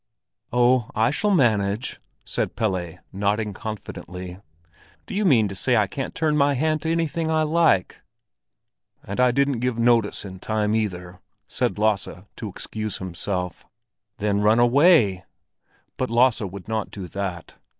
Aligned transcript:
"Oh, 0.51 0.89
I 0.95 1.11
shall 1.11 1.29
manage!" 1.29 2.01
said 2.25 2.55
Pelle, 2.55 2.97
nodding 3.13 3.53
confidently. 3.53 4.39
"Do 5.05 5.13
you 5.13 5.25
mean 5.25 5.47
to 5.47 5.53
say 5.53 5.75
I 5.77 5.85
can't 5.85 6.15
turn 6.15 6.35
my 6.35 6.55
hand 6.55 6.81
to 6.81 6.91
anything 6.91 7.29
I 7.29 7.43
like?" 7.43 7.97
"And 9.03 9.19
I 9.19 9.29
didn't 9.29 9.59
give 9.59 9.77
notice 9.77 10.25
in 10.25 10.39
time 10.39 10.73
either," 10.73 11.19
said 11.47 11.77
Lasse 11.77 12.09
to 12.35 12.49
excuse 12.49 12.97
himself. 12.97 13.63
"Then 14.17 14.41
run 14.41 14.57
away!" 14.57 15.23
But 15.97 16.09
Lasse 16.09 16.41
would 16.41 16.67
not 16.67 16.89
do 16.89 17.05
that. 17.09 17.57